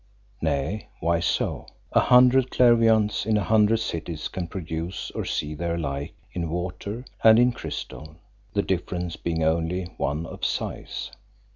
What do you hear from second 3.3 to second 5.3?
a hundred cities can produce or